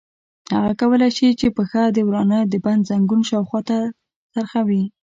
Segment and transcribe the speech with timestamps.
[0.55, 3.77] هغه کولای شي چې پښه د ورانه د بند زنګون شاوخوا ته
[4.33, 4.83] څرخوي.